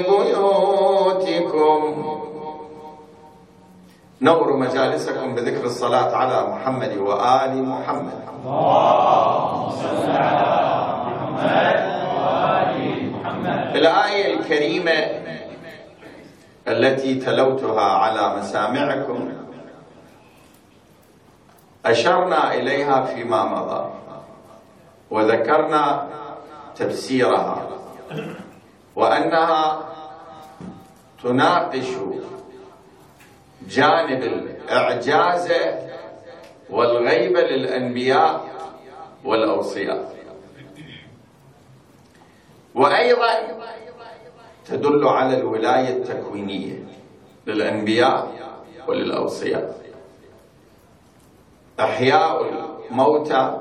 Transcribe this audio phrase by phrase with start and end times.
[0.00, 1.80] بيوتكم.
[4.22, 8.20] نور مجالسكم بذكر الصلاة على محمد وآل محمد.
[13.74, 14.98] الآية الكريمة
[16.68, 19.32] التي تلوتها على مسامعكم
[21.86, 23.90] أشرنا إليها فيما مضى
[25.10, 26.06] وذكرنا
[26.76, 27.56] تفسيرها.
[28.96, 29.88] وأنها
[31.22, 31.86] تناقش
[33.68, 35.52] جانب الإعجاز
[36.70, 38.44] والغيبة للأنبياء
[39.24, 40.14] والأوصياء.
[42.74, 43.30] وأيضا
[44.64, 46.84] تدل على الولاية التكوينية
[47.46, 48.32] للأنبياء
[48.88, 49.80] وللأوصياء.
[51.80, 52.42] إحياء
[52.90, 53.60] الموتى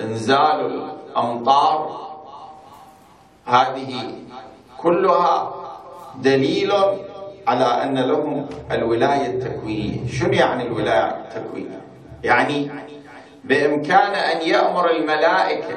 [0.00, 2.10] إنزال الأمطار
[3.46, 4.14] هذه
[4.82, 5.54] كلها
[6.16, 6.72] دليل
[7.46, 10.08] على أن لهم الولاية التكوينية.
[10.08, 11.80] شنو يعني الولاية التكوينية؟
[12.24, 12.70] يعني
[13.44, 15.76] بإمكان أن يأمر الملائكة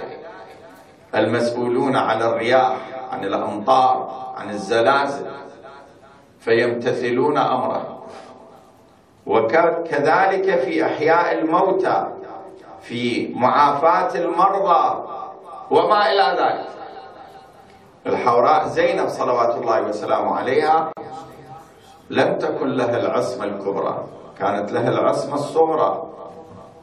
[1.16, 2.75] المسؤولون عن الرياح
[3.12, 5.25] عن الأمطار عن الزلازل
[6.40, 8.03] فيمتثلون أمره.
[9.25, 12.08] وكذلك في إحياء الموتى
[12.81, 15.03] في معافاة المرضى
[15.72, 16.82] وما إلى ذلك.
[18.08, 20.91] الحوراء زينب صلوات الله وسلامه عليها
[22.09, 24.06] لم تكن لها العصمة الكبرى.
[24.40, 26.09] كانت لها العصمة الصغرى.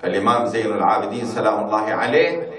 [0.05, 2.51] الإمام زين العابدين سلام الله عليه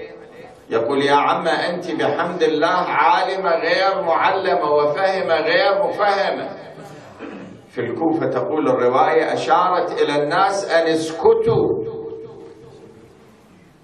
[0.70, 6.48] يقول يا عم أنت بحمد الله عالمة غير معلمة وفهمة غير مفهمة
[7.68, 11.84] في الكوفة تقول الرواية أشارت إلى الناس أن اسكتوا.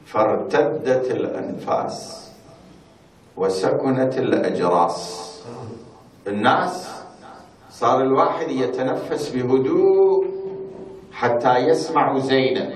[0.06, 2.27] فارتدت الأنفاس.
[3.38, 5.28] وسكنت الأجراس.
[6.26, 6.90] الناس
[7.70, 10.26] صار الواحد يتنفس بهدوء
[11.12, 12.72] حتى يسمع زينب.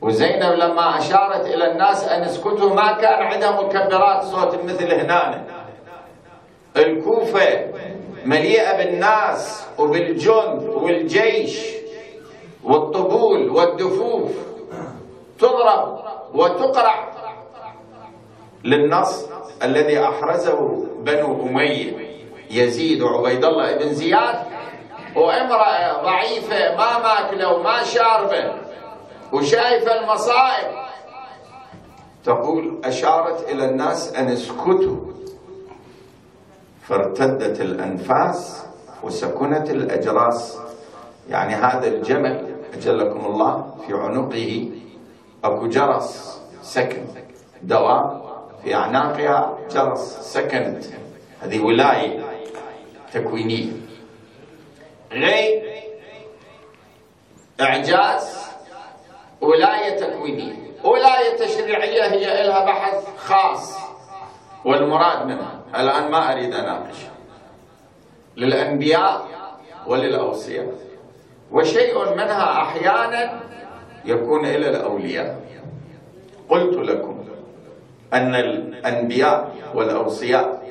[0.00, 5.44] وزينب لما أشارت إلى الناس أن اسكتوا ما كان عندها مكبرات صوت مثل هنا
[6.76, 7.72] الكوفة
[8.24, 11.66] مليئة بالناس وبالجند والجيش
[12.64, 14.30] والطبول والدفوف.
[15.38, 15.98] تضرب
[16.34, 17.08] وتقرع.
[18.64, 19.26] للنص
[19.62, 22.08] الذي أحرزه بنو أمية
[22.50, 24.46] يزيد وعبيد الله بن زياد
[25.16, 28.54] وامرأة ضعيفة ما ماكلة وما شاربة
[29.32, 30.78] وشايفة المصائب.
[32.24, 34.96] تقول أشارت إلى الناس أن اسكتوا.
[36.82, 38.64] فارتدت الأنفاس
[39.02, 40.58] وسكنت الأجراس.
[41.30, 44.70] يعني هذا الجمل أجلكم الله في عنقه
[45.44, 47.04] أكو جرس سكن
[47.62, 48.27] دوام
[48.64, 50.84] في أعناقها جرس سكنت
[51.40, 52.20] هذه ولاية
[53.12, 53.72] تكوينية.
[55.12, 55.62] غيب
[57.60, 58.38] إعجاز
[59.40, 60.54] ولاية تكوينية.
[60.84, 63.78] ولاية تشريعية هي لها بحث خاص
[64.64, 65.60] والمراد منها.
[65.74, 66.96] الآن ما أريد أناقش.
[68.36, 69.26] للأنبياء
[69.86, 70.72] وللأوصياء.
[71.52, 73.40] وشيء منها أحيانا
[74.04, 75.40] يكون إلى الأولياء.
[76.48, 77.27] قلت لكم
[78.14, 80.62] أن الأنبياء والأوصياء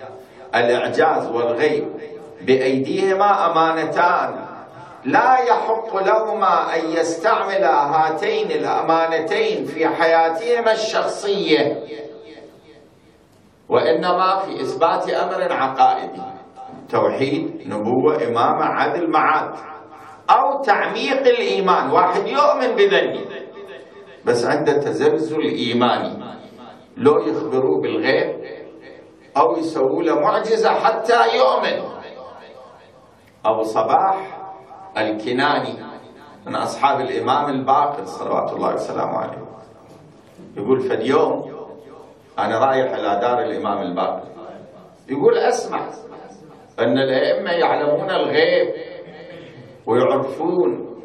[0.55, 1.85] الإعجاز والغيب
[2.41, 4.45] بأيديهما أمانتان.
[5.05, 11.83] لا يحق لهما أن يستعملا هاتين الأمانتين في حياتهما الشخصية
[13.69, 16.21] وإنما في إثبات أمر عقائدي
[16.89, 19.53] توحيد نبوة إمامة عدل معاد
[20.29, 21.91] أو تعميق الإيمان.
[21.91, 23.25] واحد يؤمن بذني
[24.25, 26.37] بس عنده تزلزل إيماني.
[26.97, 28.35] لو يخبروه بالغيب
[29.37, 31.97] أو يسووا له معجزة حتى يؤمن.
[33.45, 34.37] أبو صباح
[34.97, 35.73] الكناني
[36.45, 39.47] من أصحاب الإمام الباقر صلوات الله وسلامه عليه.
[40.57, 41.57] يقول في اليوم
[42.39, 44.27] أنا رايح إلى دار الإمام الباقر.
[45.09, 45.79] يقول أسمع
[46.79, 48.73] أن الأئمة يعلمون الغيب
[49.85, 50.97] ويعرفون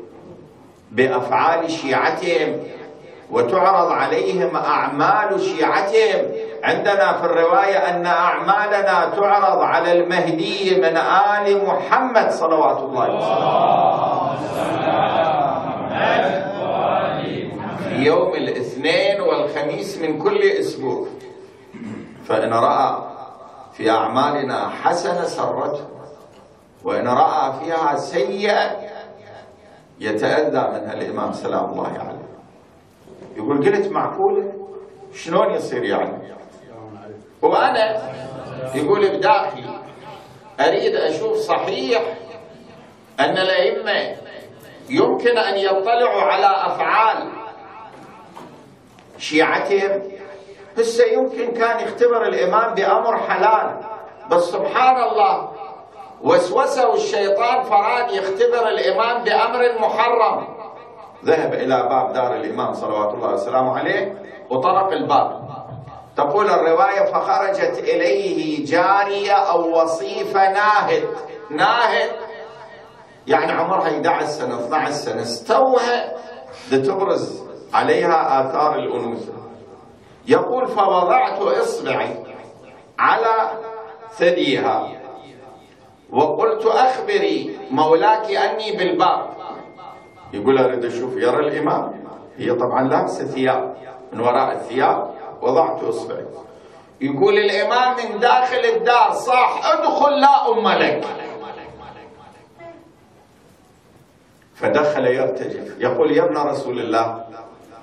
[0.90, 2.60] بأفعال شيعتهم
[3.32, 6.26] وتعرض عليهم أعمال شيعتهم.
[6.64, 13.52] عندنا في الرواية أن أعمالنا تعرض على المهدي من آل محمد صلوات الله وسلامه
[17.88, 21.06] في يوم الاثنين والخميس من كل أسبوع.
[22.28, 22.96] فإن رأى
[23.72, 25.86] في أعمالنا حسنة سرته.
[26.84, 28.70] وإن رأى فيها سيئة
[30.00, 32.21] يتأذى منها الإمام سلام الله عليه.
[33.42, 34.52] يقول قلت معقولة
[35.14, 36.32] شلون يصير يعني.
[37.42, 38.02] وأنا
[38.74, 39.78] يقول بداخلي
[40.60, 42.02] أريد أشوف صحيح
[43.20, 44.16] أن الأئمة
[44.90, 47.32] يمكن أن يطلعوا على أفعال
[49.18, 50.02] شيعتهم.
[50.78, 53.80] هسه يمكن كان يختبر الإمام بأمر حلال
[54.30, 55.52] بس سبحان الله
[56.22, 60.51] وسوسه الشيطان فراد يختبر الإمام بأمر محرم.
[61.24, 65.42] ذهب إلى باب دار الإمام صلوات الله وسلامه عليه وطرق الباب.
[66.16, 71.04] تقول الرواية فخرجت إليه جارية أو وصيفة ناهد.
[71.50, 72.10] ناهد؟
[73.26, 76.12] يعني عمرها 11 سنة 12 سنة استوها
[76.72, 77.42] لتبرز
[77.74, 79.32] عليها آثار الأنوثة.
[80.26, 82.16] يقول فوضعت إصبعي
[82.98, 83.50] على
[84.12, 84.88] ثديها
[86.12, 89.41] وقلت أخبري مولاك أني بالباب.
[90.32, 92.04] يقول أريد أشوف يرى الإمام.
[92.38, 93.76] هي طبعا لابسة ثياب
[94.12, 95.10] من وراء الثياب
[95.42, 96.26] وضعت إصبعي.
[97.00, 101.04] يقول الإمام من داخل الدار صاح ادخل لا أم لك.
[104.54, 105.80] فدخل يرتجف.
[105.80, 107.24] يقول يا ابن رسول الله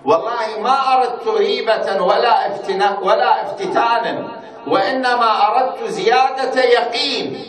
[0.05, 7.45] والله ما أردت ريبة ولا افتنا ولا افتتانا وإنما أردت زيادة يقين.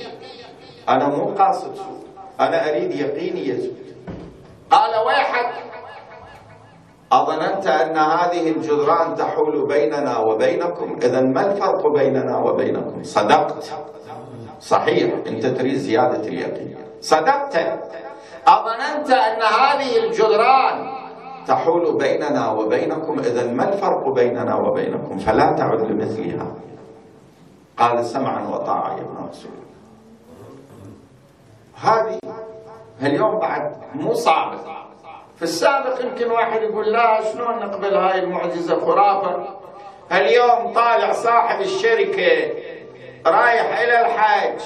[0.89, 1.79] أنا مو قاصد
[2.41, 3.80] أنا أريد يقيني يزول
[4.71, 5.53] قال ويحك
[7.13, 10.99] أظننت أن هذه الجدران تحول بيننا وبينكم.
[11.03, 13.65] إذا ما الفرق بيننا وبينكم؟ صدقت.
[14.61, 16.77] صحيح أنت تريد زيادة اليقين.
[17.01, 17.57] صدقت.
[18.47, 20.77] أظننت أن هذه الجدران
[21.47, 23.19] تحول بيننا وبينكم.
[23.19, 26.47] إذا ما الفرق بيننا وبينكم؟ فلا تعد لمثلها.
[27.79, 29.53] قال سمعا وطاعة يا ابن رسول
[31.75, 32.19] هذه
[33.03, 34.59] اليوم بعد مو صعبة
[35.37, 39.47] في السابق يمكن واحد يقول لا شلون نقبل هاي المعجزة خرافة؟
[40.13, 42.53] اليوم طالع صاحب الشركة
[43.27, 44.61] رايح إلى الحج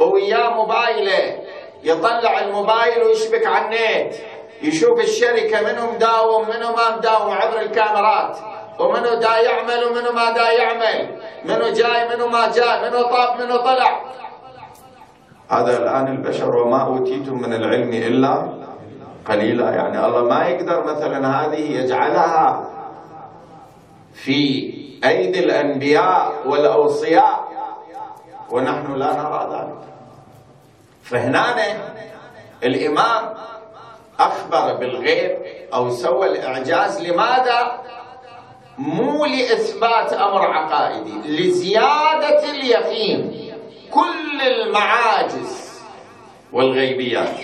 [0.00, 1.38] وياه موبايله
[1.82, 4.14] يطلع الموبايل ويشبك على النت
[4.62, 8.36] يشوف الشركة منو مداوم منو ما مداوم عبر الكاميرات
[8.80, 13.56] ومنو دا يعمل ومنو ما دا يعمل منو جاي منو ما جاي منو طاب منو
[13.56, 14.00] طلع.
[15.48, 18.48] هذا الآن البشر وما أوتيتم من العلم إلا
[19.28, 19.70] قليلا.
[19.70, 22.70] يعني الله ما يقدر مثلا هذه يجعلها
[24.14, 27.48] في أيدي الأنبياء والأوصياء
[28.50, 29.84] ونحن لا نرى ذلك.
[31.02, 31.44] فهنا
[32.64, 33.34] الإمام
[34.20, 35.38] أخبر بالغيب
[35.74, 37.80] أو سوى الإعجاز لماذا؟
[38.78, 43.43] مو لإثبات أمر عقائدي لزيادة اليقين.
[43.94, 45.80] كل المعاجز
[46.52, 47.38] والغيبيات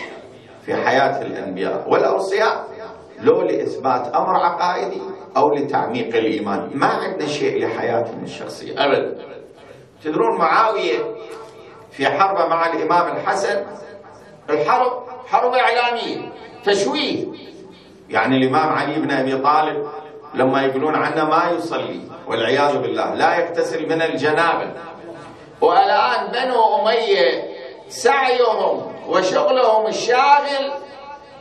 [0.66, 2.68] في حياة الأنبياء والأوصياء
[3.20, 5.00] لو لإثبات أمر عقائدي
[5.36, 6.70] أو لتعميق الإيمان.
[6.74, 9.16] ما عندنا شيء لحياتنا الشخصية أبدا.
[10.04, 10.98] تدرون معاوية
[11.90, 13.66] في حربه مع الإمام الحسن؟
[14.50, 16.32] الحرب حرب إعلامية
[16.64, 17.26] تشويه.
[18.10, 19.86] يعني الإمام علي بن أبي طالب
[20.34, 24.72] لما يقولون عنه ما يصلي والعياذ بالله لا يغتسل من الجنابة.
[25.60, 27.50] والآن بنو أمية
[27.88, 30.72] سعيهم وشغلهم الشاغل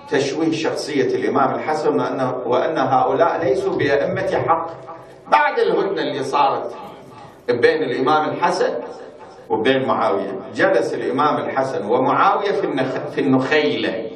[0.10, 4.68] تشويه شخصية الإمام الحسن وأن, وأن هؤلاء ليسوا بأئمة حق.
[5.28, 6.76] بعد الهدنة اللي صارت
[7.48, 8.74] بين الإمام الحسن
[9.50, 10.40] وبين معاوية.
[10.56, 12.96] جلس الإمام الحسن ومعاوية في, النخ...
[13.16, 14.10] في النخيلة.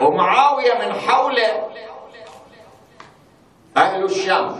[0.00, 1.66] ومعاوية من حوله
[3.76, 4.58] أهل الشام.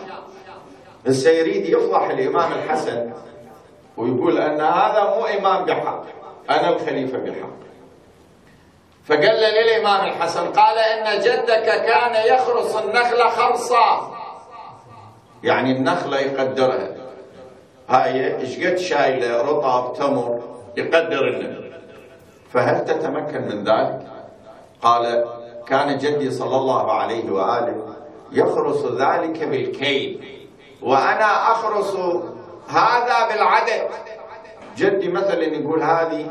[1.07, 3.13] بس يريد يفضح الإمام الحسن
[4.01, 6.03] ويقول أن هذا مو إمام بحق
[6.51, 7.61] أنا الخليفة بحق.
[9.05, 14.17] فقال للإمام الحسن قال إن جدك كان يخرص النخلة خرصا.
[15.43, 16.89] يعني النخلة يقدرها.
[17.89, 20.41] هاي إيش قد شايلة رطب تمر
[20.77, 21.73] يقدر النخل
[22.53, 24.07] فهل تتمكن من ذلك؟
[24.83, 25.25] قال
[25.67, 27.95] كان جدي صلى الله عليه وآله
[28.33, 30.25] يخرص ذلك بالكيل
[30.83, 31.97] وأنا أخرص
[32.71, 33.89] هذا بالعدد.
[34.77, 36.27] جدي مثلا يقول هذه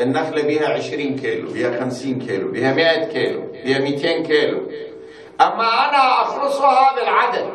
[0.00, 4.58] النخلة بها عشرين كيلو بها خمسين كيلو بها مئة كيلو بها مئتين كيلو.
[5.40, 7.50] أما أنا أخرصها بالعدد.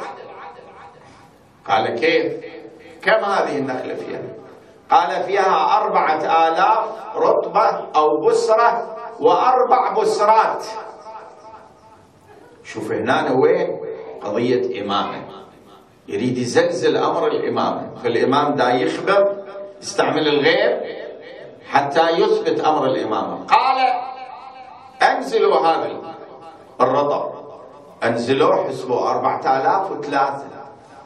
[1.67, 2.33] قال كيف؟
[3.01, 4.21] كم هذه النخلة فيها؟
[4.91, 10.65] قال فيها أربعة آلاف رطبة أو بسرة وأربع بسرات.
[12.63, 13.79] شوف هنا وين؟
[14.21, 15.44] قضية إمامة
[16.07, 19.35] يريد يزلزل أمر الإمامة فالإمام دا يخبر
[19.81, 20.81] يستعمل الغير
[21.69, 23.77] حتى يثبت أمر الإمامة قال
[25.01, 25.89] أنزلوا هذا
[26.81, 27.35] الرطب
[29.11, 30.45] أربعة آلاف وثلاثة.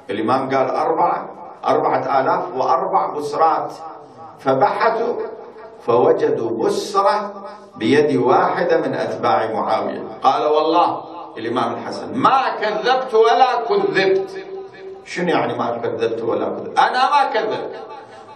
[0.09, 1.29] الإمام قال أربعة
[1.65, 3.73] أربعة آلاف وأربع بسرات
[4.39, 5.13] فبحثوا
[5.85, 7.43] فوجدوا بسرة
[7.75, 10.03] بيد واحدة من أتباع معاوية.
[10.23, 11.03] قال والله
[11.37, 14.45] الإمام الحسن ما كذبت ولا كذبت.
[15.09, 17.75] شنو يعني ما كذبت ولا كذبت أنا ما كذبت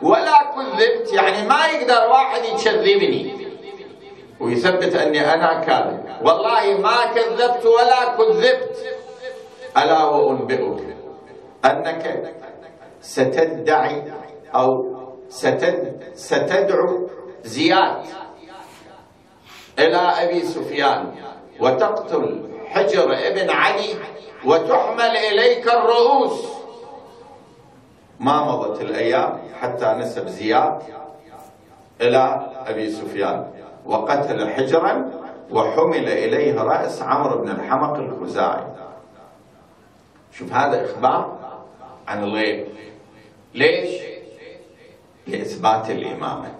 [0.02, 1.14] ولا كذبت.
[1.14, 3.48] يعني ما يقدر واحد يكذبني.
[4.40, 6.04] ويثبت أني أنا كاذب.
[6.26, 8.76] والله ما كذبت ولا كذبت.
[9.78, 10.82] ألا وأنبئك
[11.66, 12.34] أنك
[13.02, 14.04] ستدعي
[14.56, 14.70] أو
[15.30, 17.10] ستد ستدعو
[17.44, 18.02] زياد
[19.80, 21.16] إلى أبي سفيان
[21.60, 22.26] وتقتل
[22.68, 23.90] حجر ابن علي
[24.46, 26.63] وتحمل إليك الرؤوس.
[28.20, 30.80] ما مضت الأيام حتى نسب زياد
[32.02, 33.52] إلى أبي سفيان
[33.86, 35.12] وقتل حجرا
[35.52, 38.64] وحمل إليه رأس عمرو بن الحمق الخزاعي.
[40.32, 41.38] شوف هذا إخبار
[42.08, 42.68] عن الغيب.
[43.54, 44.02] ليش؟
[45.28, 46.52] لإثبات الإمامة.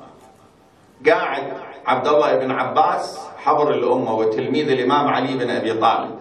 [1.08, 1.44] قاعد
[1.86, 6.20] عبد الله بن عباس حبر الأمة وتلميذ الإمام علي بن أبي طالب.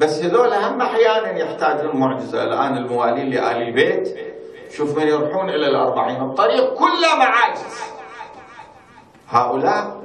[0.00, 2.42] بس هذول هم أحيانا يحتاجون معجزة.
[2.42, 4.16] الآن الموالين لآل البيت
[4.70, 6.22] شوف من يروحون؟ إلى الأربعين.
[6.22, 7.80] الطريق كله معاجز.
[9.28, 10.00] هؤلاء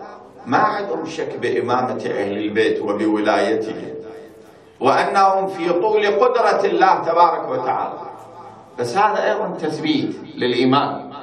[0.46, 3.94] ما عندهم شك بإمامة أهل البيت وبولايته
[4.80, 8.00] وأنهم في طول قدرة الله تبارك وتعالى.
[8.80, 11.14] بس هذا أيضا تثبيت للإيمان.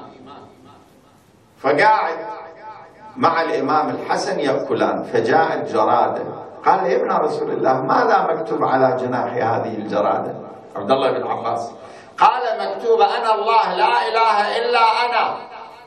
[1.59, 2.17] فقاعد
[3.17, 6.42] مع الإمام الحسن يأكلان فجاءت جرادة.
[6.67, 10.35] قال يا ابن رسول الله ماذا مكتوب على جناح هذه الجرادة؟
[10.77, 11.73] عبد الله بن عباس.
[12.19, 15.37] قال مكتوب أنا الله لا إله إلا أنا.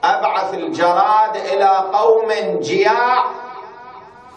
[0.04, 3.24] أبعث الجراد إلى قوم جياع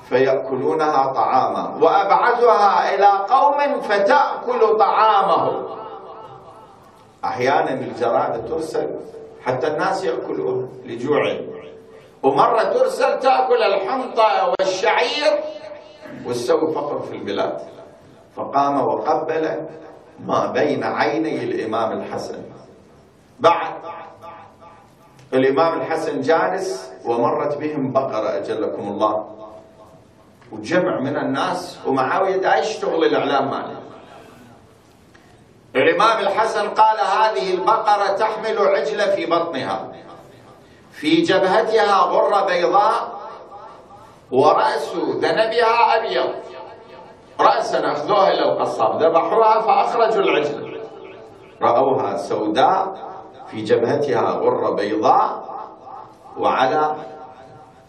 [0.08, 5.66] فيأكلونها طعاما وأبعثها إلى قوم فتأكل طعامهم
[7.24, 8.90] أحيانا الجرادة ترسل
[9.46, 11.48] حتى الناس يأكلوها لجوعهم
[12.22, 15.32] ومرة ترسل تأكل الحنطة والشعير
[16.26, 17.60] وتسوي فقر في البلاد.
[18.36, 19.66] فقام وقبل
[20.26, 22.42] ما بين عيني الإمام الحسن.
[23.40, 23.74] بعد
[25.34, 29.34] الإمام الحسن جالس ومرت بهم بقرة أجلكم الله.
[30.52, 33.78] وجمع من الناس ومعاوية دا يشتغل الإعلام ماله
[35.76, 39.92] الإمام الحسن قال هذه البقرة تحمل عجلة في بطنها.
[40.92, 43.17] في جبهتها غرة بيضاء
[44.32, 46.30] ورأس ذنبها أبيض.
[47.40, 49.02] رأسا أخذوها إلى القصاب.
[49.02, 50.80] ذبحوها فأخرجوا العجل.
[51.62, 52.94] رأوها سوداء
[53.50, 55.44] في جبهتها غرة بيضاء
[56.38, 56.94] وعلى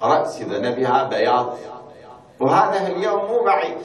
[0.03, 1.57] رأس ذنبها بياض.
[2.39, 3.77] وهذا اليوم مو بعيد.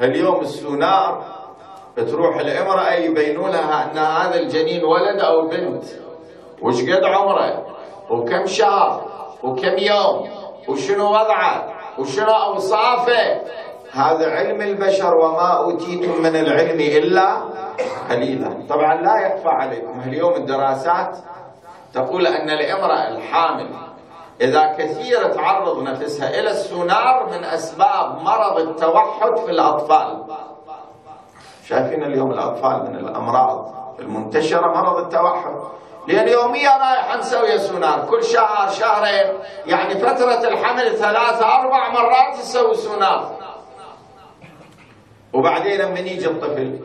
[0.00, 1.24] اليوم السونار
[1.96, 5.84] تروح الامرأة يبينوا لها أن هذا الجنين ولد أو بنت.
[6.62, 7.66] وش قد عمره؟
[8.10, 9.02] وكم شهر؟
[9.42, 10.37] وكم يوم؟
[10.68, 11.64] وشنو وضعه؟
[11.98, 13.40] وشنو أوصافه؟
[13.92, 17.36] هذا علم البشر وما أوتيتم من العلم إلا
[18.10, 18.66] قليلا.
[18.68, 20.00] طبعا لا يخفى عليكم.
[20.00, 21.16] اليوم الدراسات
[21.94, 23.68] تقول أن الإمرأة الحامل
[24.40, 30.24] إذا كثير تعرض نفسها إلى السونار من أسباب مرض التوحد في الأطفال.
[31.64, 35.54] شايفين اليوم الأطفال من الأمراض المنتشرة مرض التوحد.
[36.08, 39.32] لأن يوميا رايح نسوي سونار كل شهر شهرين
[39.66, 43.36] يعني فترة الحمل ثلاثة أربع مرات يسوي سونار
[45.32, 46.78] وبعدين لما يجي الطفل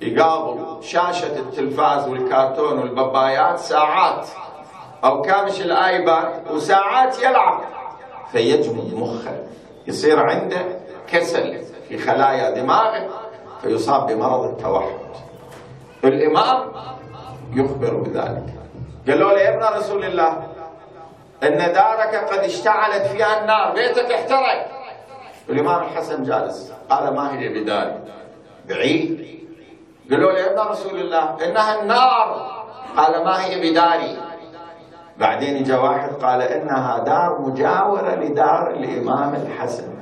[0.00, 4.26] يقابل شاشة التلفاز والكرتون والبابايات ساعات
[5.04, 7.60] أو كامش الآيباد وساعات يلعب.
[8.32, 9.46] فيجمد مخه
[9.86, 10.78] يصير عنده
[11.12, 13.08] كسل في خلايا دماغه
[13.62, 14.98] فيصاب بمرض التوحد.
[16.04, 16.72] الإمام
[17.54, 18.54] يخبر بذلك.
[19.08, 20.48] قالوا له يا ابن رسول الله
[21.42, 24.68] إن دارك قد اشتعلت فيها النار بيتك احترق.
[25.48, 27.98] الإمام الحسن جالس قال ما هي بداري
[28.68, 29.38] بعيد.
[30.10, 32.52] قالوا له يا ابن رسول الله إنها النار.
[32.96, 34.16] قال ما هي بداري
[35.18, 39.92] بعدين اجى واحد قال إنها دار مجاورة لدار الإمام الحسن.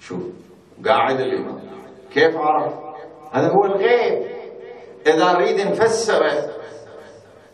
[0.00, 0.22] شوف
[0.86, 1.60] قاعد الإمام.
[2.14, 2.72] كيف عرف؟
[3.32, 4.41] هذا هو الغيب.
[5.06, 6.50] إذا نريد نفسره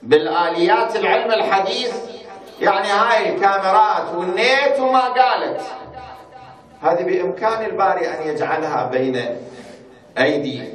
[0.03, 1.95] بالآليات العلم الحديث
[2.61, 5.61] يعني هاي الكاميرات والنيت وما قالت.
[6.83, 9.41] هذه بإمكان الباري أن يجعلها بين
[10.19, 10.73] أيدي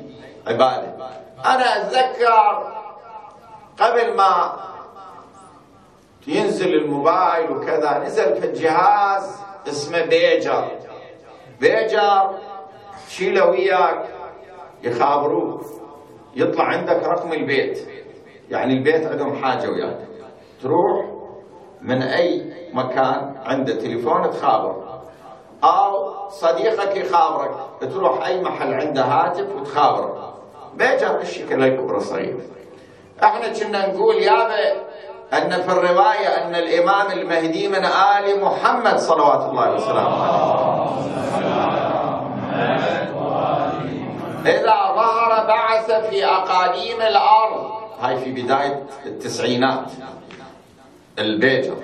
[0.48, 0.94] عباده.
[1.46, 2.74] أنا أتذكر
[3.80, 4.53] قبل ما
[6.27, 9.36] ينزل الموبايل وكذا نزل في الجهاز
[9.68, 10.68] اسمه بيجر.
[11.60, 12.39] بيجر
[13.10, 14.06] شيله وياك
[14.84, 15.83] يخابروك.
[16.36, 17.88] يطلع عندك رقم البيت.
[18.50, 19.98] يعني البيت عندهم حاجة وياك.
[20.62, 21.06] تروح
[21.82, 24.84] من أي مكان عنده تليفون تخابر
[25.63, 27.56] أو صديقك يخابرك.
[27.82, 30.34] تروح أي محل عنده هاتف وتخابره.
[30.74, 32.38] بيجر الشكل الكبرى صغير.
[33.24, 34.72] إحنا كنا نقول يابا
[35.34, 40.24] إن في الرواية إن الإمام المهدي من آل محمد صلوات الله وسلامه.
[42.54, 43.02] عليه
[44.46, 47.72] إذا ظهر بعث في أقاليم الأرض.
[48.02, 49.92] هاي في بداية التسعينات.
[51.20, 51.76] البيجر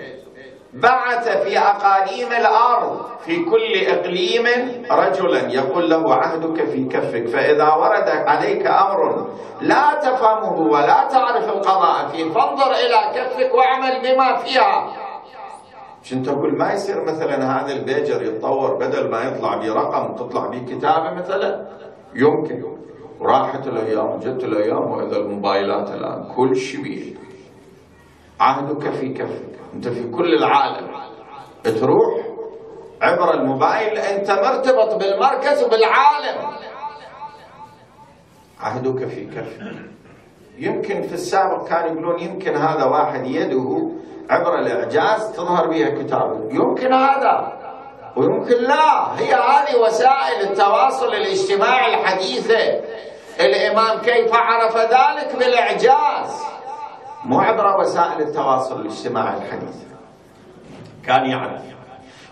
[0.73, 3.01] بعث في أقاليم الأرض.
[3.25, 4.45] في كل إقليم
[4.91, 5.53] رجلا.
[5.53, 7.27] يقول له عهدك في كفك.
[7.27, 9.27] فإذا ورد عليك أمر
[9.61, 14.87] لا تفهمه ولا تعرف القضاء فيه فانظر إلى كفك واعمل بما فيها.
[16.03, 21.13] شنت أقول ما يصير مثلا هذا البيجر يتطور بدل ما يطلع برقم تطلع به كتابه
[21.13, 21.65] مثلا؟
[22.15, 22.63] يمكن.
[23.19, 27.13] وراحت الأيام جت الأيام وإذا الموبايلات الآن كل شيء بيه
[28.39, 30.87] عهدك في كفك أنت في كل العالم.
[31.63, 32.25] تروح
[33.01, 36.49] عبر الموبايل أنت مرتبط بالمركز وبالعالم
[38.59, 39.61] عهدك في كفك
[40.57, 43.89] يمكن في السابق كانوا يقولون يمكن هذا واحد يده
[44.29, 47.59] عبر الإعجاز تظهر بها كتابه يمكن هذا.
[48.15, 52.81] ويمكن لا هي هذه وسائل التواصل الاجتماعي الحديثة.
[53.39, 56.43] الإمام كيف عرف ذلك؟ بالإعجاز.
[57.23, 59.85] مو عبر وسائل التواصل الاجتماعي الحديثة.
[61.05, 61.61] كان يعرف.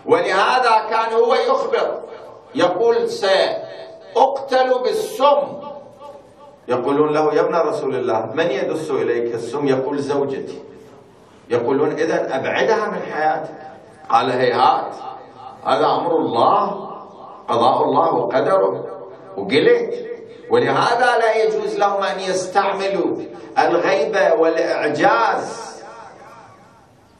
[0.06, 2.00] ولهذا كان هو يخبر.
[2.54, 5.58] يقول سأقتل بالسم.
[6.68, 10.62] يقولون له يا ابن رسول الله من يدس إليك السم؟ يقول زوجتي.
[11.48, 13.58] يقولون إذا أبعدها من حياتك.
[14.10, 14.94] قال هيهات.
[15.68, 16.88] هذا أمر الله
[17.48, 18.84] قضاء الله وقدره
[19.36, 20.08] وقلت.
[20.50, 23.16] ولهذا لا يجوز لهم أن يستعملوا
[23.58, 25.76] الغيبة والإعجاز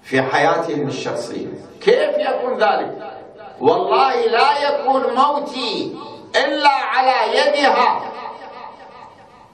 [0.02, 1.46] في حياتهم الشخصية.
[1.80, 3.12] كيف يكون ذلك؟
[3.60, 5.96] والله لا يكون موتي
[6.36, 8.00] إلا على يدها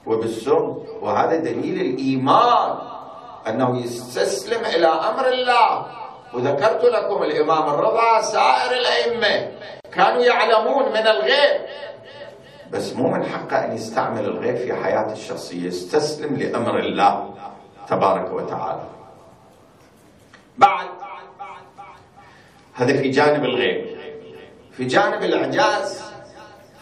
[0.07, 0.75] وبالسم.
[1.01, 2.77] وهذا دليل الإيمان
[3.47, 5.85] أنه يستسلم إلى أمر الله.
[6.35, 9.51] وذكرت لكم الإمام الرضا سائر الأئمة.
[9.91, 11.61] كانوا يعلمون من الغيب.
[12.71, 15.67] بس مو من حقه أن يستعمل الغيب في حياته الشخصية.
[15.67, 17.33] يستسلم لأمر الله
[17.87, 18.83] تبارك وتعالى.
[20.57, 20.87] بعد
[22.73, 23.97] هذا في جانب الغيب.
[24.71, 26.03] في جانب الإعجاز.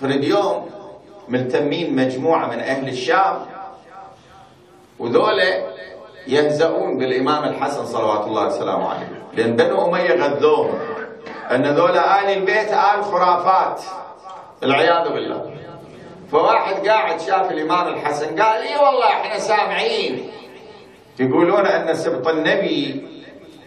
[0.02, 0.70] فرد يوم
[1.28, 3.46] ملتمين مجموعة من أهل الشام
[5.00, 5.74] وذولا
[6.28, 9.23] يهزؤون بالإمام الحسن صلوات الله وسلامه عليه.
[9.36, 10.80] لأن بنو أمية غذوهم.
[11.52, 13.82] أن ذولا آل البيت آل خرافات.
[14.64, 15.54] العياذ بالله.
[16.32, 20.32] فواحد قاعد شاف الإمام الحسن قال إي والله إحنا سامعين.
[21.20, 23.08] يقولون أن سبط النبي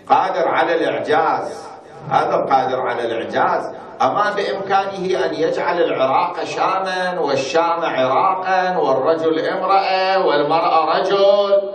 [0.09, 1.67] قادر على الإعجاز.
[2.11, 3.75] هذا قادر على الإعجاز.
[4.03, 11.73] أما بإمكانه أن يجعل العراق شاما والشام عراقا والرجل امرأة والمرأة رجل.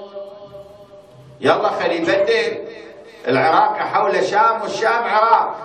[1.41, 2.67] يلا خلي يبدل.
[3.27, 5.55] العراق حول شام والشام عراق.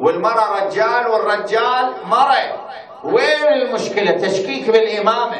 [0.00, 2.52] والمرأة رجال والرجال مرأة.
[3.04, 5.36] وين المشكلة؟ تشكيك بالإمامة.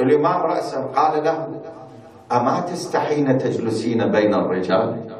[0.00, 1.60] الإمام رأسا قال له
[2.32, 5.10] أما تستحين تجلسين بين الرجال؟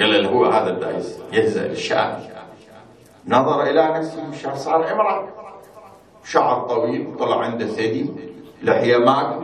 [0.00, 2.28] قال له هو هذا الدايس يهزأ الشام.
[3.26, 5.28] نظر إلى نفسه صار امرأة
[6.24, 8.10] شعر طويل طلع عنده ثدي
[8.62, 9.36] لحية ماك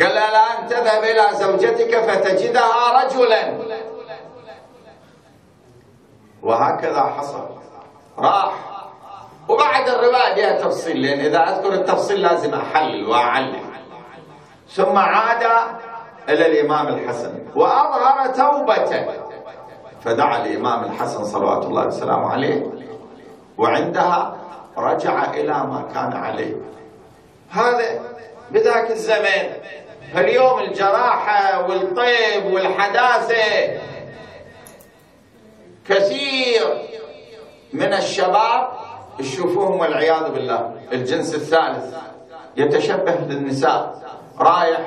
[0.00, 3.58] قال لا الآن تذهب إلى زوجتك فتجدها رجلا.
[6.42, 7.48] وهكذا حصل.
[8.18, 8.74] راح.
[9.48, 13.60] وبعد الرواية فيها تفصيل لأن إذا أذكر التفصيل لازم أحلل وأعلل
[14.68, 15.42] ثم عاد
[16.28, 19.06] إلى الإمام الحسن وأظهر توبته
[20.04, 22.66] فدعا الإمام الحسن صلوات الله وسلامه عليه
[23.58, 24.36] وعندها
[24.78, 26.54] رجع إلى ما كان عليه.
[27.50, 28.00] هذا
[28.50, 29.52] بذاك الزمن.
[30.14, 33.78] فاليوم الجراحة والطيب والحداثة
[35.88, 36.62] كثير
[37.72, 38.68] من الشباب
[39.18, 41.94] تشوفوهم والعياذ بالله الجنس الثالث
[42.56, 43.94] يتشبه بالنساء.
[44.38, 44.80] رايح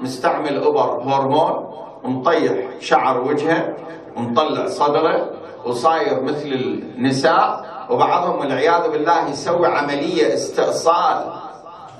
[0.00, 3.76] مستعمل أبر هرمون مطيح شعر وجهه
[4.16, 5.30] مطلع صدره
[5.64, 11.32] وصاير مثل النساء وبعضهم والعياذ بالله يسوي عملية استئصال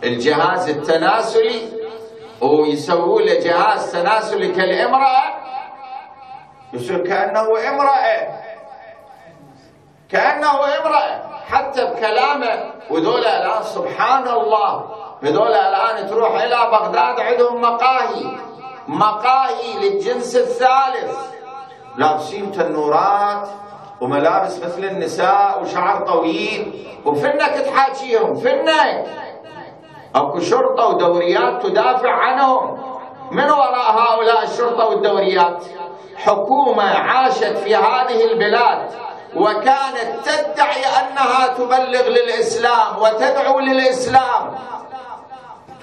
[0.05, 1.80] الجهاز التناسلي
[2.43, 5.41] ويسووا له جهاز تناسلي كالامراه
[6.73, 8.41] يصير كأنه امرأة.
[10.09, 10.51] كأنه
[10.81, 11.31] امرأة.
[11.51, 14.85] حتى بكلامه وذول الآن سبحان الله
[15.23, 18.25] هذول الآن تروح إلى بغداد عندهم مقاهي.
[18.89, 21.17] مقاهي للجنس الثالث.
[21.97, 23.49] لابسين تنورات
[24.01, 26.89] وملابس مثل النساء وشعر طويل.
[27.05, 29.07] وفنك تحاكيهم فنك.
[30.15, 32.79] اكو شرطة ودوريات تدافع عنهم.
[33.31, 35.65] من وراء هؤلاء الشرطة والدوريات؟
[36.17, 38.91] حكومة عاشت في هذه البلاد
[39.37, 44.55] وكانت تدعي أنها تبلغ للإسلام وتدعو للإسلام.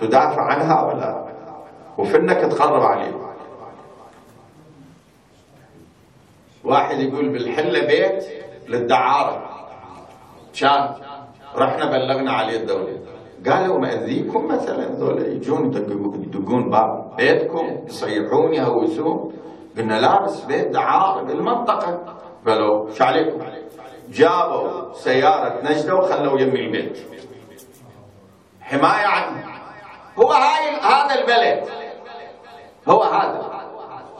[0.02, 1.36] تدافع عن هؤلاء
[1.98, 3.28] وفنك تخرب عليهم.
[6.64, 8.28] واحد يقول بالحلة بيت
[8.68, 9.50] للدعارة.
[10.60, 10.96] كان
[11.56, 12.98] رحنا بلغنا عليه الدولة.
[13.46, 19.34] قالوا مأذيكم مثلا ذولا يجون يدقون باب بيتكم يصيحون يهوسون.
[19.78, 22.00] قلنا لا بس بيت دعاره بالمنطقة
[22.48, 23.40] قالوا شو عليكم؟
[24.10, 26.98] جابوا سيارة نجدة وخلوا يمي البيت.
[28.62, 29.44] حماية عنه
[30.20, 31.70] هو هاي هذا البلد.
[32.88, 33.42] هو هذا.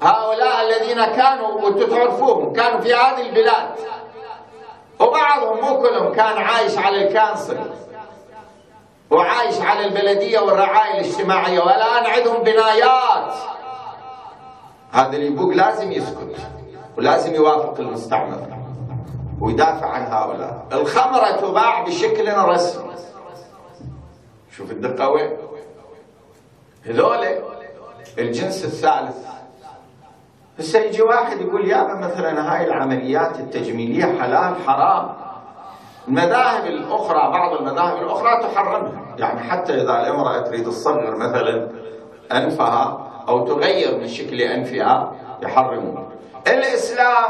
[0.02, 3.70] هؤلاء الذين كانوا وأنتم تعرفوهم كانوا في هذه البلاد.
[5.00, 7.58] وبعضهم مو كلهم كان عايش على الكانسل
[9.12, 13.34] وعايش على البلدية والرعاية الاجتماعية والآن عندهم بنايات.
[14.92, 16.36] هذا اللي يبوق لازم يسكت
[16.98, 18.58] ولازم يوافق المستعمر
[19.42, 20.66] ويدافع عن هؤلاء.
[20.72, 22.94] الخمرة تباع بشكل رسمي.
[24.52, 25.32] شوف الدقة وين؟
[26.86, 27.28] هذول
[28.18, 29.28] الجنس الثالث.
[30.60, 35.27] هسه يجي واحد يقول يا مثلا هاي العمليات التجميلية حلال حرام.
[36.08, 38.92] المذاهب الأخرى بعض المذاهب الأخرى تحرمها.
[39.18, 41.70] يعني حتى إذا الامرأة تريد تصغر مثلا
[42.32, 46.10] أنفها أو تغير من شكل أنفها يحرمون.
[46.48, 47.26] الإسلام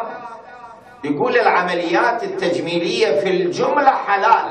[1.03, 4.45] يقول العمليات التجميلية في الجملة حلال.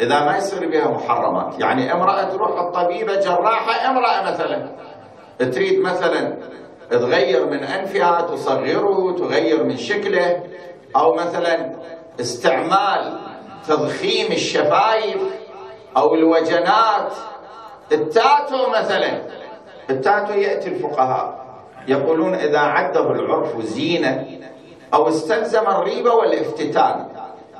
[0.00, 1.60] إذا ما يصير بها محرمات.
[1.60, 4.66] يعني امرأة تروح الطبيبة جراحة امرأة مثلا
[5.38, 6.36] تريد مثلا
[6.90, 10.42] تغير من أنفها تصغره تغير من شكله
[10.96, 11.72] أو مثلا
[12.20, 13.18] استعمال
[13.68, 15.22] تضخيم الشفايف
[15.96, 17.12] أو الوجنات.
[17.92, 19.22] التاتو مثلا
[19.90, 21.44] التاتو يأتي الفقهاء
[21.88, 24.26] يقولون إذا عده العرف زينة
[24.94, 27.08] أو استلزم الريبة والافتتان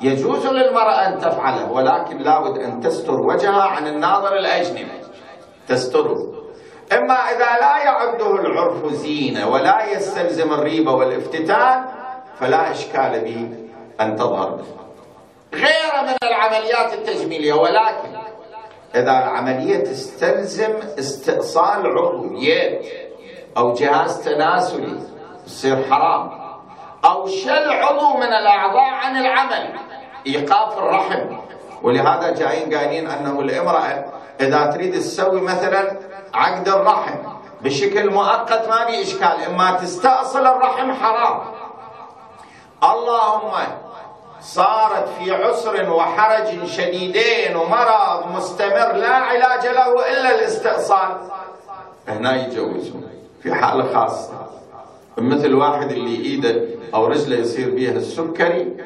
[0.01, 4.87] يجوز للمرأة أن تفعله ولكن لابد أن تستر وجهها عن الناظر الأجنبي.
[5.69, 6.33] تستره.
[6.93, 11.85] إما إذا لا يعده العرف زينة ولا يستلزم الريبة والافتتان
[12.41, 13.64] فلا إشكال به.
[14.01, 14.61] أن تظهر
[15.55, 18.09] غير من العمليات التجميلية ولكن
[18.95, 22.81] إذا العملية تستلزم استئصال عضو يد
[23.57, 24.99] أو جهاز تناسلي
[25.47, 26.31] يصير حرام.
[27.05, 29.75] أو شل عضو من الأعضاء عن العمل
[30.27, 31.37] إيقاف الرحم.
[31.83, 34.05] ولهذا جايين قايلين أنه الامرأة
[34.41, 35.99] إذا تريد تسوي مثلا
[36.35, 37.15] عقد الرحم
[37.61, 39.45] بشكل مؤقت ما في إشكال.
[39.49, 41.41] إما تستأصل الرحم حرام.
[42.85, 43.53] اللهم
[44.45, 51.17] صارت في عسر وحرج شديدين ومرض مستمر لا علاج له إلا الاستئصال.
[52.09, 53.09] هنا يجوزون
[53.43, 54.33] في حالة خاصة.
[55.19, 58.77] مثل واحد اللي إيده أو رجله يصير بيها السكري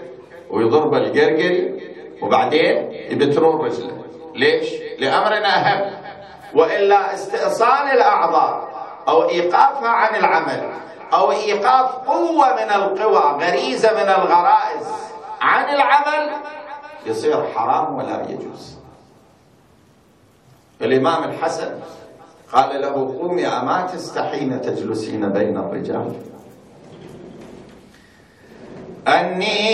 [0.51, 1.81] ويضرب القرقري
[2.23, 4.05] وبعدين يبترون رجله.
[4.35, 4.69] ليش؟
[4.99, 5.91] لأمرنا أهم.
[6.55, 8.69] وإلا استئصال الأعضاء
[9.09, 10.73] أو إيقافها عن العمل
[11.13, 15.08] أو إيقاف قوة من القوى غريزة من الغرائز.
[15.41, 16.31] عن العمل
[17.07, 18.77] يصير حرام ولا يجوز.
[20.83, 21.81] الإمام الحسن
[22.53, 26.15] قال له قومي أما تستحين تجلسين بين الرجال.
[29.09, 29.69] أني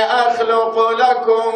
[0.00, 1.52] أخلق لكم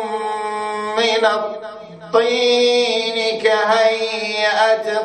[0.97, 5.01] من الطين كهيئة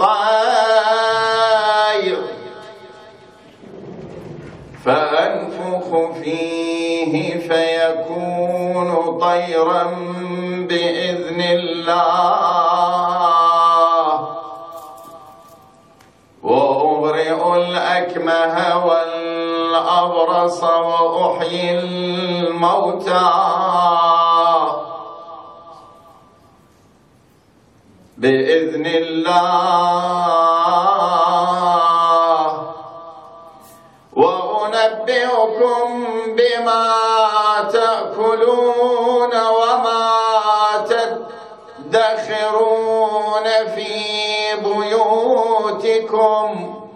[0.00, 0.40] الطير
[4.84, 5.88] فأنفخ
[6.22, 9.84] فيه فيكون طيرا
[10.68, 12.00] بإذن الله.
[16.42, 23.30] وأبرئ الأكمه والأبرص وأحيي الموتى.
[28.18, 30.49] بإذن الله.
[46.10, 46.88] بيوتكم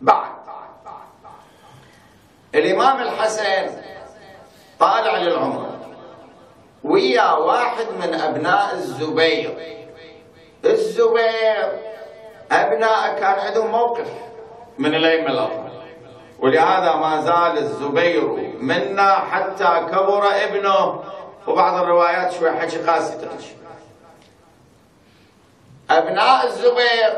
[0.00, 0.34] بعد.
[2.54, 3.82] الإمام الحسن
[4.78, 5.70] طالع للعمر.
[6.84, 9.58] ويا واحد من أبناء الزبير.
[10.64, 11.78] الزبير
[12.52, 14.10] أبناء كان عندهم موقف
[14.78, 15.70] من الأئمة الأربعة
[16.38, 21.04] ولهذا ما زال الزبير منا حتى كبر ابنه.
[21.46, 23.56] وبعض الروايات شوي حكي قاسي تحكي.
[25.90, 27.12] أبناء الزبير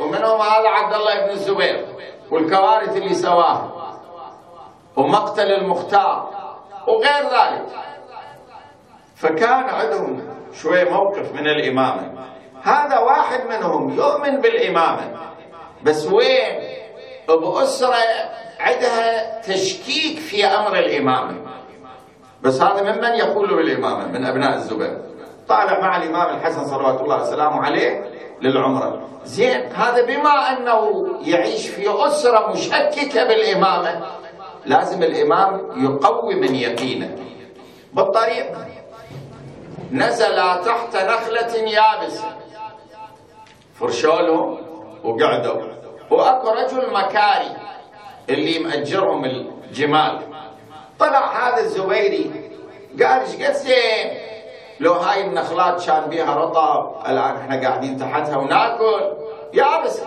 [0.00, 1.86] ومنهم هذا عبد الله بن الزبير
[2.30, 3.72] والكوارث اللي سواها
[4.96, 6.30] ومقتل المختار
[6.88, 7.66] وغير ذلك.
[9.16, 12.20] فكان عندهم شوي موقف من الإمامة.
[12.62, 15.20] هذا واحد منهم يؤمن بالإمامة.
[15.84, 16.70] بس وين؟
[17.28, 17.96] بأسرة
[18.60, 21.50] عندها تشكيك في أمر الإمامة.
[22.42, 24.98] بس هذا ممن يقول بالإمامة من أبناء الزبير.
[25.50, 28.04] طالع مع الإمام الحسن صلوات الله وسلامه عليه
[28.42, 29.08] للعمرة.
[29.24, 34.06] زين هذا بما أنه يعيش في أسرة مشككة بالإمامة
[34.66, 35.50] لازم الإمام
[35.84, 37.16] يقوي من يقينه.
[37.92, 38.46] بالطريق.
[39.92, 42.36] نزل تحت نخلة يابسة.
[43.74, 44.56] فرشوا
[45.04, 45.62] وقعدوا.
[46.10, 47.56] وأكو رجل مكاري
[48.28, 50.18] اللي مأجرهم الجمال.
[50.98, 52.30] طلع هذا الزبيري
[53.02, 54.30] قال إيش قد زين؟
[54.80, 59.02] لو هاي النخلات كان بيها رطب الآن إحنا قاعدين تحتها وناكل.
[59.54, 60.06] يابسه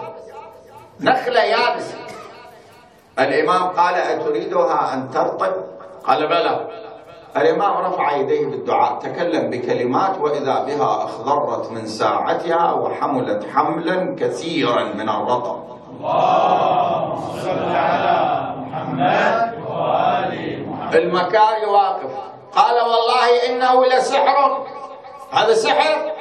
[0.99, 1.97] نخلة يابسه
[3.19, 5.53] الإمام قال أتريدها أن ترطب؟
[6.03, 6.67] قال بلى.
[7.37, 15.09] الإمام رفع يديه بالدعاء تكلم بكلمات وإذا بها أخضرت من ساعتها وحملت حملا كثيرا من
[15.09, 15.63] الرطب.
[15.99, 18.17] اللهم صل على
[18.57, 20.95] محمد وآل محمد.
[20.95, 22.32] المكاري واقف.
[22.55, 24.67] قال والله إنه لسحر.
[25.31, 26.11] هذا سحر؟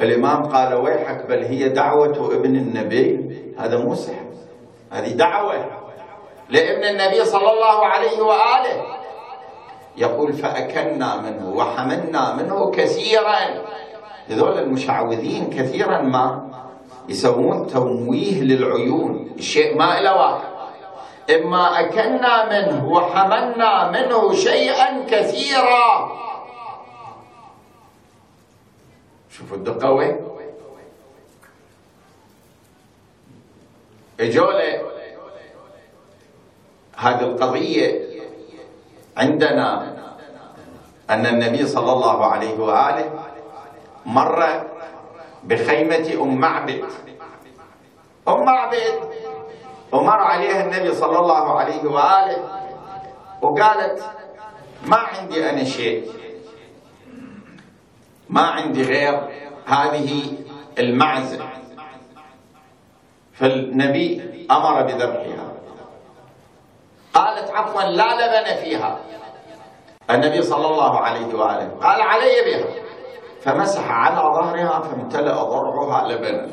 [0.00, 3.20] الإمام قال ويحك بل هي دعوة ابن النبي.
[3.58, 4.24] هذا مو سحر
[4.90, 5.54] هذه دعوة
[6.48, 8.82] لابن النبي صلى الله عليه وآله.
[9.96, 13.38] يقول فأكلنا منه وحملنا منه كثيرا.
[14.28, 16.50] هذول المشعوذين كثيرا ما
[17.08, 19.34] يسوون تمويه للعيون.
[19.38, 20.53] الشيء ما له واقع.
[21.30, 26.12] إما أكلنا منه وحملنا منه شيئا كثيرا.
[29.30, 30.16] شوفوا الدقة وين؟
[34.20, 34.82] إجولة.
[36.96, 37.88] هذه القضية
[39.16, 39.96] عندنا
[41.10, 43.10] أن النبي صلى الله عليه وآله
[44.06, 44.64] مر
[45.44, 46.84] بخيمة أم معبد.
[48.28, 48.94] أم معبد.
[49.94, 52.38] ومر عليها النبي صلى الله عليه وآله
[53.42, 54.02] وقالت
[54.86, 56.10] ما عندي أنا شيء.
[58.30, 59.28] ما عندي غير
[59.66, 60.10] هذه
[60.78, 61.38] المعزة.
[63.32, 64.06] فالنبي
[64.50, 65.48] أمر بذبحها.
[67.14, 68.98] قالت عفوا لا لبن فيها.
[70.10, 72.68] النبي صلى الله عليه وآله قال علي بها.
[73.42, 76.48] فمسح على ظهرها فامتلأ ضرعها لبنا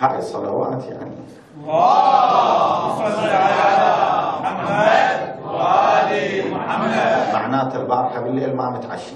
[0.00, 1.10] هاي الصلوات يعني
[1.60, 3.80] اللهم صل على
[4.40, 6.10] محمد وآل
[6.50, 9.14] محمد معناته البارحة بالليل ما متعشي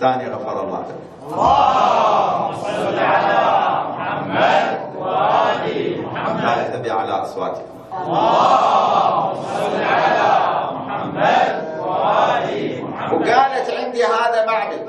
[0.00, 0.78] ثاني غفر الله.
[0.78, 3.40] له اللهم صل على
[3.88, 5.66] محمد وآل
[6.04, 10.28] محمد تبي على أصواتكم اللهم صل على
[10.74, 14.88] محمد وآل محمد وقالت عندي هذا معبد.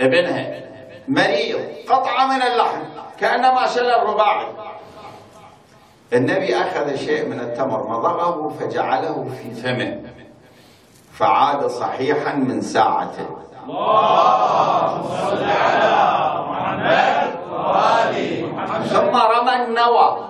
[0.00, 0.67] ابنها.
[1.08, 2.82] مريض قطعة من اللحم
[3.20, 4.46] كأنما شل الرباعي
[6.12, 10.00] النبي أخذ شيء من التمر مضغه فجعله في فمه
[11.12, 13.28] فعاد صحيحا من ساعته.
[13.68, 15.94] اللهم صل على
[16.50, 18.14] محمد وآل
[18.54, 20.28] محمد ثم رمى النوى.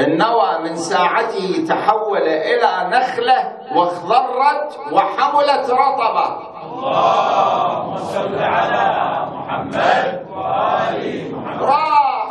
[0.00, 6.26] النوى من ساعته تحول إلى نخلة واخضرت وحملت رطبة.
[6.64, 11.62] اللهم صل على محمد وآل محمد.
[11.62, 12.28] راح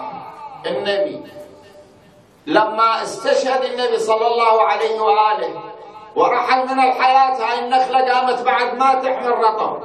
[0.66, 1.22] النبي
[2.48, 5.62] لما استشهد النبي صلى الله عليه وآله
[6.16, 9.78] ورحل من الحياة هاي النخلة قامت بعد ما تحمل رطب.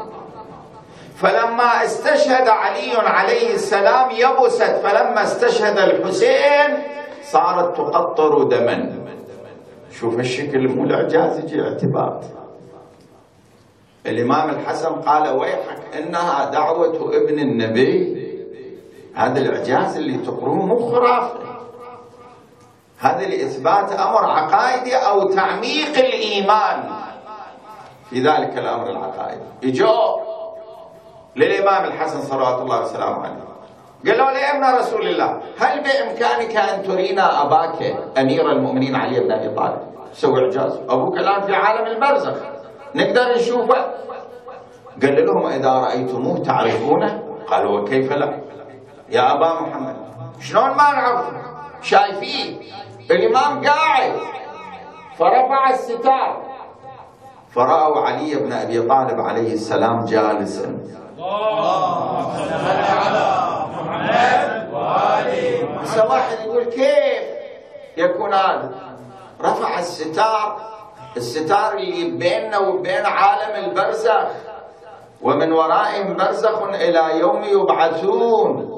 [1.17, 6.83] فلما استشهد علي عليه السلام يبست فلما استشهد الحسين
[7.23, 8.93] صارت تقطر دما.
[10.01, 12.21] شوف الشكل مو الإعجاز يجي اعتبار
[14.07, 18.23] الإمام الحسن قال ويحك إنها دعوة ابن النبي.
[19.15, 21.35] هذا الإعجاز اللي تقروه مو خرافه
[22.99, 26.91] هذا لإثبات أمر عقائدي أو تعميق الإيمان.
[28.11, 29.45] في ذلك الأمر العقائدي.
[29.65, 30.21] اجوا
[31.37, 33.53] للإمام الحسن صلوات الله وسلامه عليه.
[34.07, 39.33] قالوا له يا إبن رسول الله هل بإمكانك أن ترينا أباك أمير المؤمنين علي بن
[39.33, 39.79] أبي طالب؟
[40.13, 40.81] سوي إعجاز.
[40.89, 42.52] أبوك الآن في عالم البرزخ.
[42.95, 43.87] نقدر نشوفه.
[45.03, 48.39] قال لهم إذا رأيتموه تعرفونه؟ قالوا وكيف لا؟
[49.09, 49.97] يا أبا محمد.
[50.41, 51.33] شلون ما نعرفه؟
[51.83, 52.63] شايفين.
[53.11, 54.13] الإمام قاعد.
[55.19, 56.43] فرفع الستار.
[57.51, 60.79] فرأوا علي بن أبي طالب عليه السلام جالسا.
[61.19, 63.27] اللهم صل على
[63.73, 65.29] محمد وآل
[65.65, 67.25] محمد هسه واحد يقول كيف
[67.97, 68.71] يكون هذا؟
[69.43, 70.72] رفع الستار.
[71.17, 74.27] الستار اللي بيننا وبين عالم البرزخ.
[75.23, 78.69] ومن ورائهم برزخ إلى يوم يبعثون.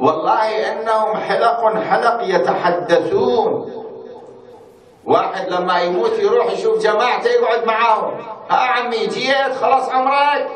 [0.00, 3.70] والله إنهم حلق حلق يتحدثون.
[5.04, 8.20] واحد لما يموت يروح يشوف جماعته يقعد معاهم.
[8.50, 10.48] ها عمي جيت؟ خلاص عمرك.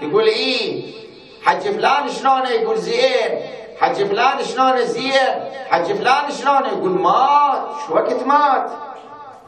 [0.00, 0.94] يقول إيه
[1.42, 3.38] حج فلان شلونه يقول زين.
[3.80, 5.34] حج فلان شلونه زين.
[5.70, 7.62] حج فلان شلونه يقول مات.
[7.86, 8.70] شو وقت مات؟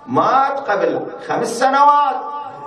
[0.08, 2.16] مات قبل خمس سنوات.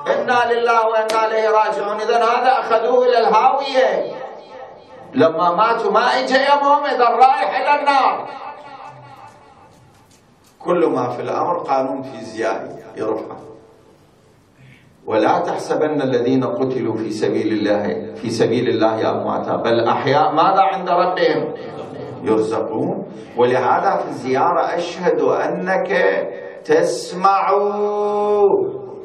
[0.08, 2.02] إنا لله وإنا إليه راجعون.
[2.02, 4.13] اذا هذا أخذوه إلى الهاوية.
[5.13, 8.30] لما ماتوا ما اجى يمهم إذا رايح إلى النار.
[10.60, 13.36] كل ما في الأمر قانون فيزيائي يرفع
[15.06, 19.56] ولا تحسبن الذين قتلوا في سبيل الله في سبيل الله أمواتا.
[19.56, 21.54] بل أحياء ماذا عند ربهم؟
[22.23, 23.12] يرزقون.
[23.38, 25.89] ولهذا في الزيارة أشهد أنك
[26.65, 27.51] تسمع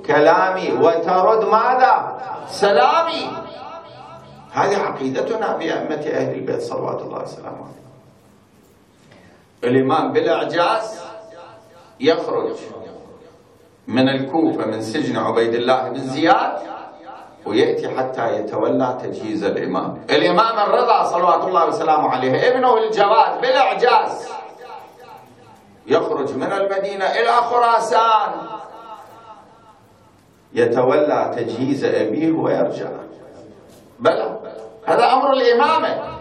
[0.07, 0.73] كلامي.
[0.73, 3.25] وترد ماذا؟ سلامي.
[4.53, 7.67] هذه عقيدتنا بأئمة أهل البيت صلوات الله وسلامه
[9.65, 11.03] الإمام بالإعجاز
[12.01, 12.57] يخرج
[13.89, 16.59] من الكوفة من سجن عبيد الله بن زياد
[17.47, 20.05] ويأتي حتى يتولى تجهيز الإمام.
[20.11, 24.29] الإمام الرضا صلوات الله وسلامه عليه ابنه الجواد بالإعجاز
[25.87, 28.31] يخرج من المدينة إلى خراسان.
[30.53, 32.89] يتولى تجهيز أبيه ويرجع.
[34.01, 34.41] بلى.
[34.87, 36.15] هذا أمر الإمامة.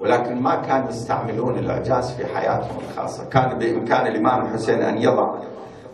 [0.00, 3.24] ولكن ما كانوا يستعملون الإعجاز في حياتهم الخاصة.
[3.24, 5.34] كان بإمكان الإمام الحسين أن يضع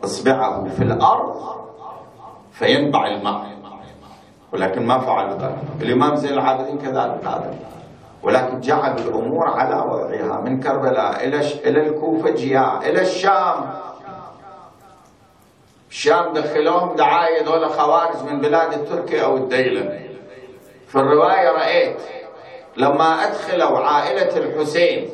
[0.04, 1.36] إصبعه في الأرض
[2.52, 3.58] فينبع الماء.
[4.52, 5.58] ولكن ما فعلوا ذلك.
[5.80, 7.24] الإمام زين العابدين كذلك.
[7.24, 7.54] هذا
[8.22, 13.70] ولكن جعلوا الأمور على وضعها من كربلاء إلى إلى الكوفة جياع إلى الشام.
[15.90, 20.00] الشام دخلوهم دعاية دولة خوارج من بلاد التركي أو الديلة.
[20.88, 21.96] في الرواية رأيت
[22.76, 25.10] لما أدخلوا عائلة الحسين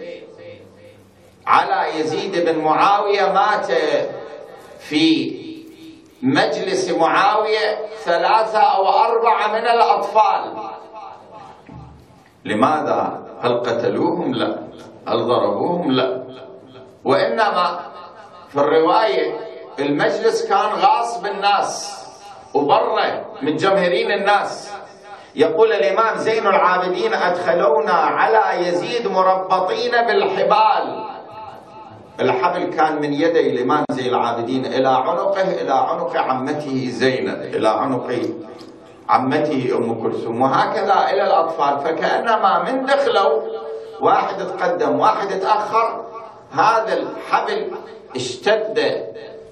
[1.47, 3.67] على يزيد بن معاوية مات
[4.79, 5.35] في
[6.23, 10.74] مجلس معاوية ثلاثة أو أربعة من الأطفال.
[12.45, 14.59] لماذا؟ هل قتلوهم؟ لا
[15.09, 16.23] هل ضربوهم؟ لا
[17.05, 17.81] وإنما
[18.49, 19.37] في الرواية
[19.79, 22.01] المجلس كان غاص بالناس
[22.55, 24.71] وبره متجمهرين الناس
[25.37, 31.05] يقول الإمام زين العابدين أدخلونا على يزيد مربطين بالحبال
[32.21, 38.11] الحبل كان من يدي الإمام زين العابدين إلى عنقه إلى عنق عمته زينب إلى عنق
[39.09, 41.79] عمته أم كلثوم وهكذا إلى الأطفال.
[41.81, 43.43] فكأنما من دخلوا
[44.01, 46.05] واحد تقدم واحد تأخر.
[46.53, 47.71] هذا الحبل
[48.17, 49.05] اشتد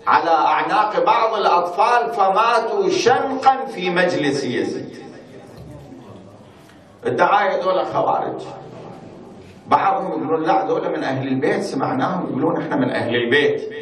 [0.07, 4.97] على أعناق بعض الأطفال فماتوا شنقا في مجلس يزيد.
[7.07, 8.43] الدعاية دول خوارج.
[9.67, 13.73] بعضهم يقولون لا دول من أهل البيت سمعناهم يقولون إحنا من أهل البيت.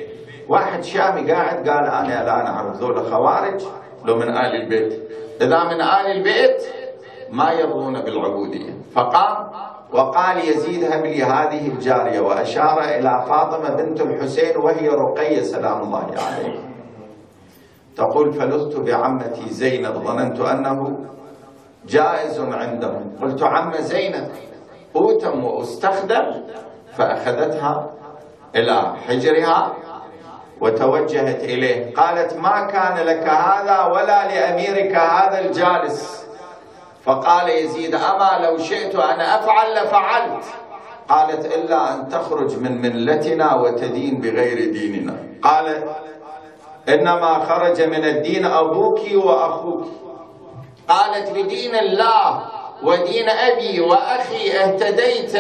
[0.49, 3.62] واحد شامي قاعد قال أنا لا نعرف ذول خوارج
[4.05, 5.03] لو من آل البيت.
[5.41, 6.62] إذا من آل البيت
[7.30, 8.74] ما يرضون بالعبودية.
[8.95, 9.51] فقام
[9.93, 15.99] وقال يزيد هب لي هذه الجارية وأشار إلى فاطمة بنت الحسين وهي رقية سلام الله
[15.99, 16.62] عليها.
[17.97, 20.99] تقول فلذت بعمتي زينب ظننت أنه
[21.88, 23.16] جائز عندهم.
[23.22, 24.28] قلت عم زينب
[24.97, 26.43] أوتم وأستخدم
[26.97, 27.91] فأخذتها
[28.57, 29.72] إلى حجرها
[30.61, 31.94] وتوجهت إليه.
[31.94, 36.26] قالت ما كان لك هذا ولا لأميرك هذا الجالس.
[37.04, 40.44] فقال يزيد أما لو شئت أن أفعل لفعلت.
[41.08, 45.16] قالت إلا أن تخرج من ملتنا وتدين بغير ديننا.
[45.42, 45.84] قالت
[46.88, 49.84] إنما خرج من الدين أبوك وأخوك.
[50.88, 52.42] قالت بدين الله.
[52.85, 55.35] ودين أبي وأخي اهتديت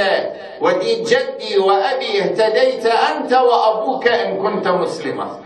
[0.60, 5.38] ودين جدي وأبي اهتديت أنت وأبوك إن كنت مسلما.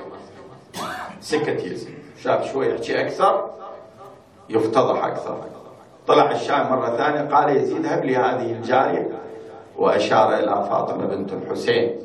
[1.20, 3.51] سكت يزيد شاف شوي يحكي أكثر
[4.49, 5.38] يفتضح أكثر.
[6.07, 9.09] طلع الشام مرة ثانية قال يزيد هب لي هذه الجارية
[9.78, 11.97] وأشار إلى فاطمة بنت الحسين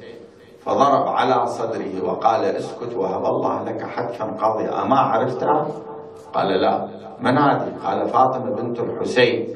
[0.66, 4.82] فضرب على صدره وقال اسكت وهب الله لك حتفا قاضيا.
[4.82, 5.68] أما عرفتها؟
[6.34, 6.88] قال لا.
[7.20, 9.56] من هذه؟ قال فاطمة بنت الحسين.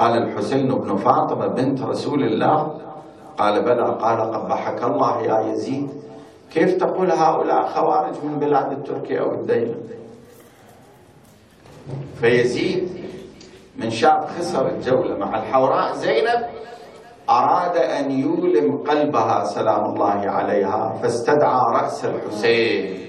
[0.00, 2.80] قال الحسين بن فاطمة بنت رسول الله.
[3.38, 5.88] قال بلى قال قبحك الله يا يزيد.
[6.50, 9.74] كيف تقول هؤلاء خوارج من بلاد التركية أو الديلة
[12.20, 12.88] فيزيد
[13.76, 16.46] من شاف خسر الجولة مع الحوراء زينب
[17.30, 23.00] أراد أن يولم قلبها سلام الله عليها فاستدعى رأس الحسين.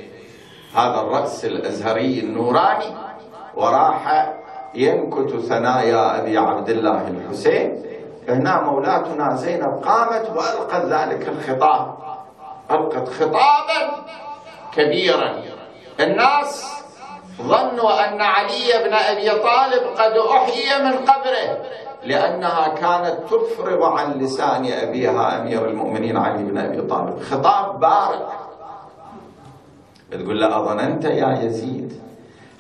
[0.76, 2.96] هذا الرأس الأزهري النوراني
[3.56, 4.34] وراح
[4.76, 7.84] ينكت ثنايا أبي عبد الله الحسين.
[8.30, 11.98] هنا مولاتنا زينب قامت وألقت ذلك الخطاب.
[12.72, 13.80] ألقت خطابا
[14.74, 15.34] كبيرا.
[16.00, 16.72] الناس
[17.42, 21.62] ظنوا أن علي بن أبي طالب قد أحيي من قبره
[22.04, 27.22] لأنها كانت تفرغ عن لسان أبيها أمير المؤمنين علي بن أبي طالب.
[27.22, 28.26] خطاب بارد.
[30.12, 32.01] بتقول له أظننت يا يزيد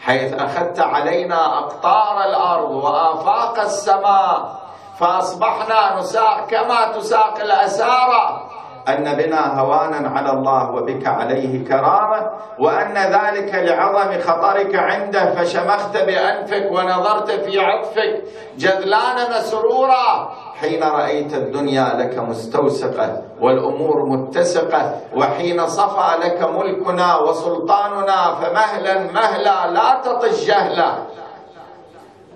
[0.02, 4.62] حيث أخذت علينا أقطار الأرض وآفاق السماء
[5.00, 8.51] فأصبحنا نساق كما تساق الأسارة
[8.90, 12.30] أن بنا هوانا على الله وبك عليه كرامة
[12.60, 18.24] وأن ذلك لعظم خطرك عنده فشمخت بأنفك ونظرت في عطفك
[18.58, 20.30] جذلان مسرورا.
[20.62, 30.02] حين رأيت الدنيا لك مستوسقة والأمور متسقة وحين صفى لك ملكنا وسلطاننا فمهلا مهلا لا
[30.06, 30.92] تطش جهلا.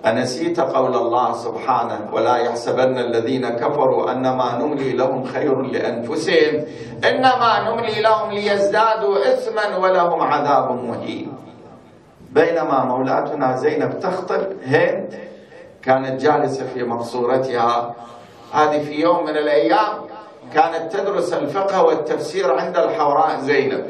[0.04, 6.64] أنسيت قول الله سبحانه ولا يحسبن الذين كفروا أنما نملي لهم خير لأنفسهم
[7.04, 11.32] إنما نملي لهم ليزدادوا إثما ولهم عذاب مهين.
[12.30, 15.18] بينما مولاتنا زينب تخطب هند
[15.82, 17.94] كانت جالسة في مقصورتها.
[18.52, 20.06] هذه في يوم من الأيام
[20.54, 23.86] كانت تدرس الفقه والتفسير عند الحوراء زينب.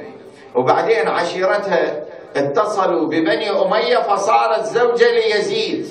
[0.54, 2.05] وبعدين عشيرتها
[2.36, 5.86] اتصلوا ببني أمية فصارت زوجة ليزيد.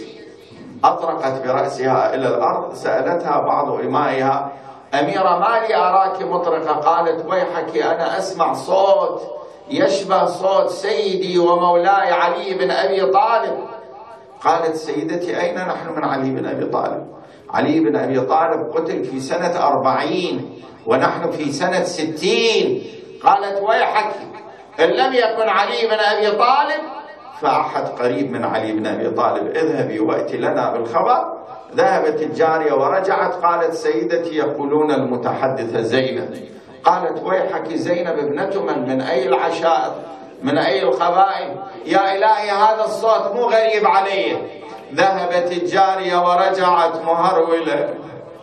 [0.84, 4.52] أطرقت برأسها إلى الأرض سألتها بعض إمائها
[4.94, 9.22] أميرة ما لي أراك مطرقة؟ قالت ويحك أنا أسمع صوت
[9.70, 13.58] يشبه صوت سيدي ومولاي علي بن أبي طالب.
[14.44, 17.08] قالت سيدتي أين نحن من علي بن أبي طالب؟
[17.50, 22.84] علي بن أبي طالب قتل في سنة أربعين ونحن في سنة ستين.
[23.24, 24.12] قالت ويحك
[24.80, 26.82] إن لم يكن علي بن أبي طالب
[27.42, 31.36] فأحد قريب من علي بن أبي طالب اذهبي وأتي لنا بالخبر.
[31.76, 36.48] ذهبت الجارية ورجعت قالت سيدتي يقولون المتحدثة زينب.
[36.84, 39.96] قالت ويحك زينب ابنة من من أي العشائر
[40.44, 41.56] من أي القبائل؟
[41.86, 44.38] يا إلهي هذا الصوت مو غريب علي.
[44.94, 47.94] ذهبت الجارية ورجعت مهرولة.